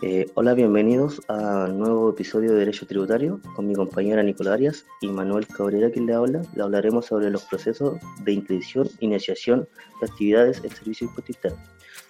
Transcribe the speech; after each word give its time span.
Eh, 0.00 0.30
hola, 0.34 0.54
bienvenidos 0.54 1.20
a 1.26 1.64
un 1.64 1.80
nuevo 1.80 2.10
episodio 2.10 2.52
de 2.52 2.60
Derecho 2.60 2.86
Tributario 2.86 3.40
con 3.56 3.66
mi 3.66 3.74
compañera 3.74 4.22
Nicolás 4.22 4.54
Arias 4.54 4.86
y 5.00 5.08
Manuel 5.08 5.48
Cabrera, 5.48 5.90
quien 5.90 6.06
le 6.06 6.14
habla. 6.14 6.42
Le 6.54 6.62
hablaremos 6.62 7.06
sobre 7.06 7.30
los 7.30 7.42
procesos 7.42 7.98
de 8.22 8.32
inscripción 8.32 8.88
iniciación 9.00 9.68
de 10.00 10.06
actividades 10.06 10.62
en 10.62 10.70
servicio 10.70 11.08
impuesto. 11.08 11.48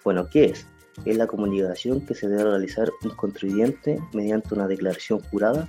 Bueno, 0.05 0.29
¿qué 0.29 0.47
es? 0.47 0.67
Es 1.07 1.17
la 1.17 1.27
comunicación 1.27 2.05
que 2.05 2.15
se 2.15 2.29
debe 2.29 2.45
realizar 2.45 2.91
un 3.03 3.11
contribuyente 3.13 3.99
mediante 4.13 4.53
una 4.53 4.69
declaración 4.69 5.21
jurada 5.21 5.67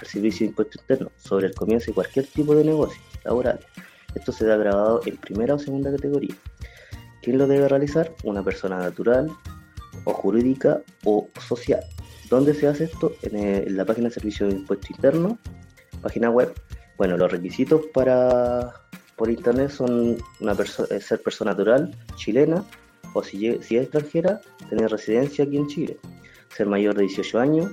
al 0.00 0.06
servicio 0.06 0.46
de 0.46 0.50
impuesto 0.50 0.80
interno 0.80 1.12
sobre 1.18 1.48
el 1.48 1.54
comienzo 1.54 1.90
de 1.90 1.96
cualquier 1.96 2.26
tipo 2.28 2.54
de 2.54 2.64
negocio 2.64 3.00
laboral. 3.24 3.60
Esto 4.14 4.32
se 4.32 4.46
da 4.46 4.56
grabado 4.56 5.02
en 5.04 5.18
primera 5.18 5.56
o 5.56 5.58
segunda 5.58 5.90
categoría. 5.90 6.34
¿Quién 7.20 7.36
lo 7.36 7.46
debe 7.46 7.68
realizar? 7.68 8.14
Una 8.24 8.42
persona 8.42 8.78
natural, 8.78 9.30
o 10.08 10.14
jurídica 10.14 10.82
o 11.04 11.28
social. 11.46 11.84
¿Dónde 12.30 12.54
se 12.54 12.66
hace 12.66 12.84
esto? 12.84 13.12
En, 13.22 13.76
la 13.76 13.84
página 13.84 14.08
de 14.08 14.14
Servicio 14.14 14.48
de 14.48 14.54
Impuesto 14.54 14.88
Interno, 14.90 15.38
página 16.02 16.30
web. 16.30 16.52
Bueno, 16.96 17.16
los 17.16 17.30
requisitos 17.30 17.86
para 17.92 18.72
por 19.16 19.30
internet 19.30 19.70
son 19.70 20.16
una 20.40 20.52
eh, 20.52 21.00
ser 21.00 21.22
persona 21.22 21.50
natural 21.50 21.90
chilena 22.14 22.64
o 23.14 23.22
si, 23.22 23.48
es 23.48 23.70
extranjera, 23.70 24.40
tener 24.70 24.90
residencia 24.90 25.44
aquí 25.44 25.56
en 25.56 25.66
Chile, 25.66 25.98
ser 26.54 26.66
mayor 26.66 26.94
de 26.94 27.02
18 27.02 27.38
años, 27.38 27.72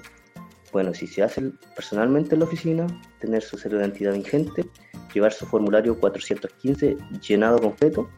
bueno, 0.72 0.94
si 0.94 1.08
se 1.08 1.24
hace 1.24 1.52
personalmente 1.76 2.36
en 2.36 2.40
la 2.40 2.46
oficina, 2.46 2.88
tener 3.20 3.42
su 3.44 3.58
cédula 3.58 3.82
de 3.82 3.88
identidad 3.88 4.14
vigente, 4.14 4.66
llevar 5.14 5.32
su 5.32 5.46
formulario 5.46 5.98
415 5.98 6.98
llenado 7.26 7.60
completo 7.60 8.10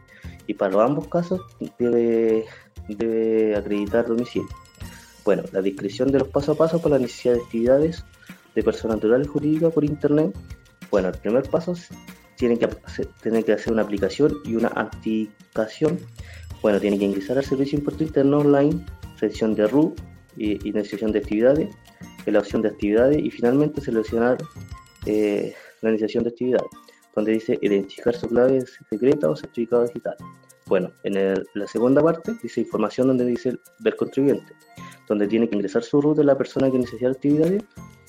y 0.48 0.54
para 0.54 0.82
ambos 0.82 1.06
casos 1.08 1.40
debe 1.78 2.46
debe 2.94 3.56
acreditar 3.56 4.06
domicilio. 4.06 4.48
Bueno, 5.24 5.42
la 5.52 5.60
descripción 5.60 6.10
de 6.10 6.20
los 6.20 6.28
pasos 6.28 6.56
a 6.56 6.58
paso 6.58 6.80
para 6.80 6.96
la 6.96 7.02
necesidad 7.02 7.34
de 7.34 7.40
actividades 7.40 8.04
de 8.54 8.62
persona 8.62 8.94
natural 8.94 9.22
y 9.22 9.26
jurídica 9.26 9.70
por 9.70 9.84
Internet. 9.84 10.34
Bueno, 10.90 11.08
el 11.08 11.18
primer 11.18 11.48
paso 11.50 11.74
tiene 12.36 12.58
que, 12.58 12.66
hacer, 12.84 13.08
que 13.44 13.52
hacer 13.52 13.72
una 13.72 13.82
aplicación 13.82 14.32
y 14.44 14.54
una 14.54 14.68
aplicación. 14.68 15.98
Bueno, 16.62 16.80
tiene 16.80 16.98
que 16.98 17.04
ingresar 17.04 17.36
al 17.36 17.44
servicio 17.44 17.78
impuesto 17.78 18.04
interno 18.04 18.38
online, 18.38 18.84
sección 19.18 19.54
de 19.54 19.66
RU, 19.66 19.94
y, 20.36 20.68
iniciación 20.68 21.12
de 21.12 21.18
actividades, 21.18 21.68
en 22.26 22.32
la 22.32 22.38
opción 22.38 22.62
de 22.62 22.68
actividades 22.68 23.18
y 23.18 23.30
finalmente 23.30 23.80
seleccionar 23.80 24.38
eh, 25.06 25.54
la 25.82 25.90
iniciación 25.90 26.24
de 26.24 26.30
actividades, 26.30 26.68
donde 27.14 27.32
dice 27.32 27.58
identificar 27.60 28.14
su 28.14 28.28
clave 28.28 28.64
secreta 28.90 29.28
o 29.28 29.36
certificado 29.36 29.84
digital. 29.84 30.16
Bueno, 30.68 30.92
en 31.02 31.44
la 31.54 31.66
segunda 31.66 32.02
parte 32.02 32.34
dice 32.42 32.60
información 32.60 33.06
donde 33.06 33.24
dice 33.24 33.58
del 33.78 33.96
contribuyente, 33.96 34.52
donde 35.08 35.26
tiene 35.26 35.48
que 35.48 35.56
ingresar 35.56 35.82
su 35.82 35.98
RUT 36.02 36.18
de 36.18 36.24
la 36.24 36.36
persona 36.36 36.70
que 36.70 36.78
necesita 36.78 37.08
actividades 37.08 37.64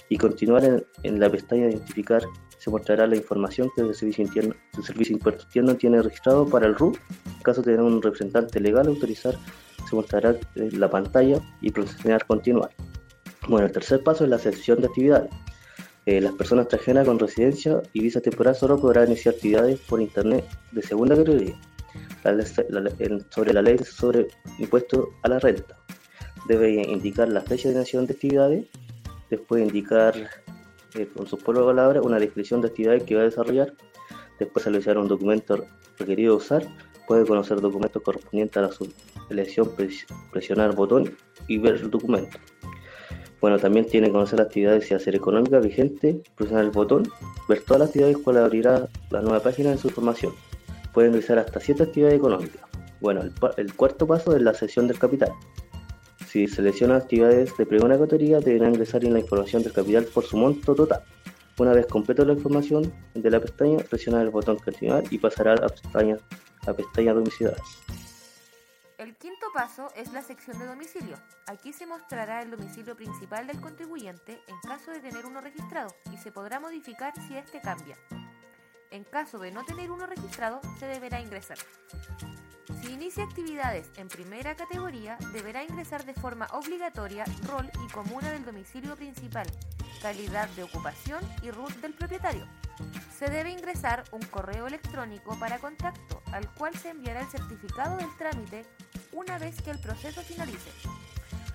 y 0.09 0.17
continuar 0.17 0.83
en, 1.03 1.19
la 1.19 1.29
pestaña 1.29 1.67
de 1.67 1.71
identificar 1.71 2.21
se 2.57 2.69
mostrará 2.69 3.07
la 3.07 3.15
información 3.15 3.69
que 3.73 3.81
el 3.81 3.95
servicio 3.95 4.25
interno, 4.25 4.53
el 4.77 4.83
servicio 4.83 5.15
impuesto 5.15 5.45
interno 5.45 5.75
tiene 5.75 6.01
registrado 6.01 6.45
para 6.45 6.67
el 6.67 6.75
RUT. 6.75 6.97
En 7.37 7.43
caso 7.43 7.61
de 7.61 7.71
tener 7.71 7.81
un 7.81 8.01
representante 8.01 8.59
legal 8.59 8.87
autorizar, 8.87 9.35
se 9.89 9.95
mostrará 9.95 10.31
eh, 10.31 10.69
la 10.73 10.89
pantalla 10.89 11.39
y 11.61 11.71
proceder 11.71 12.25
continuar. 12.25 12.71
Bueno, 13.47 13.67
el 13.67 13.71
tercer 13.71 14.03
paso 14.03 14.25
es 14.25 14.29
la 14.29 14.37
sección 14.37 14.81
de 14.81 14.87
actividades. 14.87 15.31
Eh, 16.05 16.19
las 16.19 16.33
personas 16.33 16.63
extranjeras 16.63 17.07
con 17.07 17.17
residencia 17.17 17.81
y 17.93 18.01
visa 18.01 18.19
temporal 18.19 18.55
solo 18.55 18.77
podrán 18.77 19.07
iniciar 19.07 19.35
actividades 19.35 19.79
por 19.79 20.01
internet 20.01 20.43
de 20.73 20.81
segunda 20.81 21.15
categoría 21.15 21.57
sobre 23.29 23.53
la 23.53 23.61
ley 23.61 23.77
sobre 23.79 24.27
impuesto 24.57 25.09
a 25.23 25.29
la 25.29 25.39
renta. 25.39 25.77
Debe 26.47 26.71
indicar 26.71 27.29
la 27.29 27.41
fecha 27.41 27.69
de 27.69 27.75
nación 27.75 28.05
de 28.05 28.13
actividades, 28.13 28.65
después 29.29 29.61
indicar 29.61 30.15
eh, 30.95 31.07
con 31.15 31.27
sus 31.27 31.41
propias 31.41 31.65
palabras 31.65 32.03
una 32.03 32.19
descripción 32.19 32.61
de 32.61 32.69
actividades 32.69 33.03
que 33.03 33.15
va 33.15 33.21
a 33.21 33.25
desarrollar, 33.25 33.73
después 34.39 34.63
seleccionar 34.63 35.01
un 35.01 35.07
documento 35.07 35.65
requerido 35.97 36.35
usar, 36.35 36.63
puede 37.07 37.25
conocer 37.25 37.59
documentos 37.61 38.01
correspondientes 38.01 38.57
a 38.57 38.61
la 38.61 38.69
elección, 39.29 39.71
presionar 40.31 40.75
botón 40.75 41.15
y 41.47 41.57
ver 41.57 41.75
el 41.75 41.89
documento. 41.89 42.37
Bueno, 43.41 43.57
también 43.57 43.85
tiene 43.85 44.07
que 44.07 44.13
conocer 44.13 44.39
las 44.39 44.47
actividades 44.47 44.91
y 44.91 44.93
hacer 44.93 45.15
económica 45.15 45.59
vigente, 45.59 46.21
presionar 46.35 46.65
el 46.65 46.71
botón, 46.71 47.09
ver 47.47 47.61
todas 47.61 47.79
las 47.79 47.89
actividades 47.89 48.17
cual 48.17 48.37
abrirá 48.37 48.89
la 49.11 49.21
nueva 49.21 49.39
página 49.39 49.71
de 49.71 49.77
su 49.77 49.87
información 49.87 50.33
pueden 50.99 51.13
realizar 51.13 51.39
hasta 51.39 51.61
7 51.61 51.83
actividades 51.83 52.17
económicas. 52.17 52.61
Bueno, 52.99 53.21
el, 53.55 53.73
cuarto 53.73 54.05
paso 54.05 54.35
es 54.35 54.41
la 54.41 54.53
sesión 54.53 54.85
del 54.85 54.99
capital. 54.99 55.31
Si 56.27 56.45
selecciona 56.45 56.97
actividades 56.97 57.55
de 57.55 57.65
primera 57.65 57.97
categoría, 57.97 58.41
deberán 58.41 58.71
ingresar 58.71 59.05
en 59.05 59.13
la 59.13 59.21
información 59.21 59.63
del 59.63 59.71
capital 59.71 60.03
por 60.03 60.25
su 60.25 60.35
monto 60.35 60.75
total. 60.75 61.01
Una 61.57 61.71
vez 61.71 61.85
completo 61.85 62.25
la 62.25 62.33
información 62.33 62.91
de 63.13 63.31
la 63.31 63.39
pestaña, 63.39 63.77
presionar 63.77 64.23
el 64.23 64.29
botón 64.29 64.57
continuar 64.57 65.05
y 65.09 65.17
pasará 65.19 65.53
a 65.53 65.69
pestaña, 65.69 66.17
a 66.67 66.73
pestaña 66.73 67.13
domiciliaria. 67.13 67.63
El 68.97 69.15
quinto 69.15 69.45
paso 69.53 69.87
es 69.95 70.11
la 70.11 70.21
sección 70.21 70.59
de 70.59 70.65
domicilio. 70.65 71.15
Aquí 71.47 71.71
se 71.71 71.85
mostrará 71.85 72.41
el 72.41 72.51
domicilio 72.51 72.97
principal 72.97 73.47
del 73.47 73.61
contribuyente 73.61 74.41
en 74.49 74.59
caso 74.67 74.91
de 74.91 74.99
tener 74.99 75.25
uno 75.25 75.39
registrado 75.39 75.95
y 76.11 76.17
se 76.17 76.33
podrá 76.33 76.59
modificar 76.59 77.13
si 77.25 77.37
éste 77.37 77.61
cambia. 77.61 77.95
En 78.91 79.03
caso 79.03 79.37
de 79.37 79.51
no 79.51 79.63
tener 79.65 79.91
uno 79.91 80.07
registrado, 80.07 80.61
se 80.79 80.87
deberá 80.87 81.21
ingresar. 81.21 81.57
Si 82.81 82.91
inicia 82.91 83.23
actividades 83.23 83.91
en 83.97 84.07
primera 84.07 84.55
categoría, 84.55 85.17
deberá 85.31 85.63
ingresar 85.63 86.05
de 86.05 86.13
forma 86.13 86.47
obligatoria 86.53 87.25
rol 87.45 87.69
y 87.85 87.91
comuna 87.91 88.31
del 88.31 88.45
domicilio 88.45 88.95
principal, 88.95 89.47
calidad 90.01 90.49
de 90.49 90.63
ocupación 90.63 91.19
y 91.41 91.51
RUT 91.51 91.73
del 91.81 91.93
propietario. 91.93 92.47
Se 93.15 93.29
debe 93.29 93.51
ingresar 93.51 94.05
un 94.11 94.21
correo 94.21 94.65
electrónico 94.65 95.37
para 95.37 95.59
contacto, 95.59 96.21
al 96.31 96.49
cual 96.53 96.75
se 96.75 96.89
enviará 96.89 97.21
el 97.21 97.27
certificado 97.27 97.97
del 97.97 98.15
trámite 98.17 98.65
una 99.11 99.37
vez 99.37 99.61
que 99.61 99.71
el 99.71 99.79
proceso 99.79 100.21
finalice. 100.21 100.71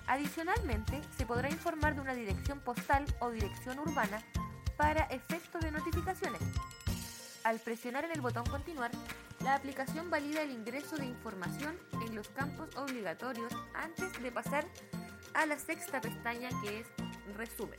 Adicionalmente, 0.07 1.01
se 1.17 1.27
podrá 1.27 1.49
informar 1.51 1.95
de 1.95 2.03
una 2.03 2.15
dirección 2.15 2.61
postal 2.61 3.07
o 3.21 3.31
dirección 3.31 3.79
urbana 3.79 4.23
para 4.77 5.05
efectos 5.05 5.63
de 5.63 5.71
notificaciones, 5.71 6.43
al 7.45 7.61
presionar 7.61 8.05
en 8.05 8.13
el 8.13 8.21
botón 8.21 8.45
Continuar, 8.47 8.91
la 9.43 9.55
aplicación 9.55 10.11
valida 10.11 10.43
el 10.43 10.51
ingreso 10.51 10.97
de 10.97 11.05
información 11.05 11.79
en 12.07 12.17
los 12.17 12.29
campos 12.31 12.75
obligatorios 12.77 13.53
antes 13.75 14.11
de 14.23 14.33
pasar 14.33 14.65
a 15.35 15.45
la 15.47 15.59
sexta 15.59 16.01
pestaña 16.01 16.49
que 16.63 16.81
es 16.81 16.87
Resumen. 17.37 17.79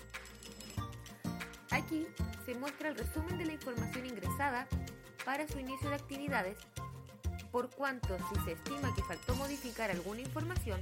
Aquí 1.72 2.08
se 2.46 2.54
muestra 2.56 2.90
el 2.90 2.96
resumen 2.96 3.38
de 3.38 3.46
la 3.46 3.54
información 3.54 4.06
ingresada 4.06 4.68
para 5.24 5.48
su 5.48 5.60
inicio 5.60 5.90
de 5.90 5.96
actividades, 5.96 6.58
por 7.52 7.70
cuanto 7.70 8.18
si 8.30 8.42
se 8.44 8.52
estima 8.52 8.94
que 8.94 9.02
faltó 9.04 9.34
modificar 9.36 9.90
alguna 9.90 10.22
información, 10.22 10.82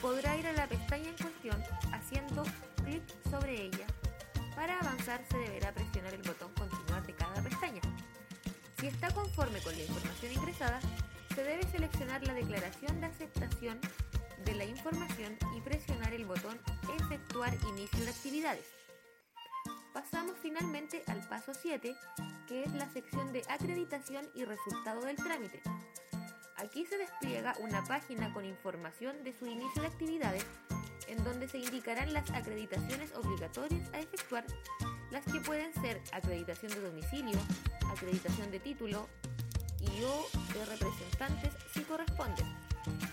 podrá 0.00 0.36
ir 0.36 0.46
a 0.46 0.52
la 0.52 0.66
pestaña 0.66 1.10
en 1.10 1.16
cuestión 1.16 1.62
haciendo 1.92 2.44
clic 2.84 3.02
sobre 3.30 3.62
ella. 3.62 3.86
Para 4.54 4.78
avanzar 4.78 5.24
se 5.30 5.38
deberá 5.38 5.72
presionar 5.72 6.14
el 6.14 6.22
botón 6.22 6.37
Si 8.78 8.86
está 8.86 9.10
conforme 9.10 9.60
con 9.60 9.76
la 9.76 9.82
información 9.82 10.32
ingresada, 10.32 10.80
se 11.34 11.42
debe 11.42 11.64
seleccionar 11.64 12.24
la 12.24 12.32
declaración 12.32 13.00
de 13.00 13.06
aceptación 13.06 13.80
de 14.44 14.54
la 14.54 14.64
información 14.64 15.36
y 15.56 15.60
presionar 15.60 16.12
el 16.12 16.24
botón 16.24 16.58
Efectuar 17.00 17.52
inicio 17.68 18.04
de 18.04 18.10
actividades. 18.10 18.64
Pasamos 19.92 20.34
finalmente 20.40 21.02
al 21.08 21.26
paso 21.28 21.54
7, 21.54 21.96
que 22.46 22.62
es 22.62 22.72
la 22.72 22.88
sección 22.92 23.32
de 23.32 23.42
acreditación 23.48 24.28
y 24.34 24.44
resultado 24.44 25.00
del 25.00 25.16
trámite. 25.16 25.60
Aquí 26.56 26.86
se 26.86 26.98
despliega 26.98 27.56
una 27.60 27.84
página 27.84 28.32
con 28.32 28.44
información 28.44 29.24
de 29.24 29.32
su 29.32 29.46
inicio 29.46 29.82
de 29.82 29.88
actividades, 29.88 30.44
en 31.08 31.24
donde 31.24 31.48
se 31.48 31.58
indicarán 31.58 32.12
las 32.12 32.30
acreditaciones 32.30 33.12
obligatorias 33.14 33.88
a 33.92 34.00
efectuar, 34.00 34.44
las 35.10 35.24
que 35.24 35.40
pueden 35.40 35.72
ser 35.74 36.00
acreditación 36.12 36.72
de 36.72 36.80
domicilio, 36.80 37.38
acreditación 37.90 38.50
de 38.50 38.60
título 38.60 39.08
y 39.80 40.02
o 40.04 40.26
de 40.54 40.64
representantes 40.66 41.52
si 41.72 41.80
corresponde. 41.82 42.42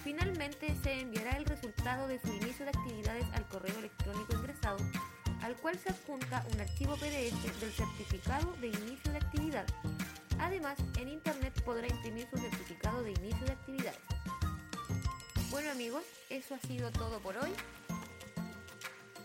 Finalmente 0.04 0.76
se 0.84 1.00
enviará 1.00 1.38
el 1.38 1.46
resultado 1.46 2.08
de 2.08 2.20
su 2.20 2.28
inicio 2.28 2.66
de 2.66 2.72
actividades 2.72 3.26
al 3.34 3.48
correo 3.48 3.78
electrónico 3.80 4.36
ingresado, 4.36 4.78
al 5.42 5.56
cual 5.56 5.78
se 5.78 5.90
adjunta 5.90 6.46
un 6.54 6.62
archivo 6.62 6.96
PDF 6.96 7.60
del 7.60 7.72
certificado 7.72 8.54
de 8.62 8.68
inicio 8.68 9.12
de 9.12 9.18
actividad. 9.18 9.66
Además, 10.40 10.78
en 11.00 11.10
Internet 11.10 11.62
podrá 11.64 11.88
imprimir 11.88 12.28
su 12.30 12.38
certificado 12.38 13.04
de 13.04 13.12
inicio 13.12 13.46
de 13.46 13.54
actividades. 13.54 14.00
Bueno 15.50 15.72
amigos, 15.72 16.04
eso 16.30 16.56
ha 16.56 16.60
sido 16.68 16.92
todo 16.92 17.20
por 17.20 17.38
hoy. 17.38 17.52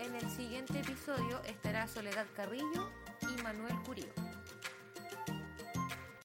En 0.00 0.14
el 0.14 0.30
siguiente 0.30 0.80
episodio 0.80 1.42
estará 1.44 1.86
Soledad 1.86 2.24
Carrillo 2.34 2.90
y 3.20 3.42
Manuel 3.42 3.74
Curío. 3.84 4.06